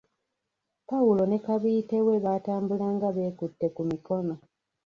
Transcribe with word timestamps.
Pawulo 0.87 1.23
ne 1.27 1.37
kabiite 1.45 1.97
we 2.05 2.15
baatambulanga 2.25 3.07
beekutte 3.17 3.67
ku 3.75 3.81
mikono. 3.89 4.33